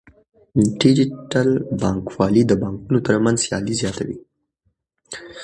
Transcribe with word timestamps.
ډیجیټل 0.81 1.49
بانکوالي 1.81 2.43
د 2.47 2.51
بانکونو 2.63 2.99
ترمنځ 3.07 3.37
سیالي 3.45 3.73
زیاتوي. 3.81 4.17